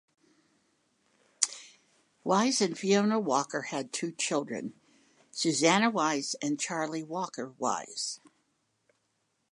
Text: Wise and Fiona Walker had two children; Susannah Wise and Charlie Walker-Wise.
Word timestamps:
Wise 2.23 2.59
and 2.59 2.75
Fiona 2.75 3.19
Walker 3.19 3.61
had 3.61 3.93
two 3.93 4.11
children; 4.11 4.73
Susannah 5.29 5.91
Wise 5.91 6.35
and 6.41 6.59
Charlie 6.59 7.03
Walker-Wise. 7.03 8.19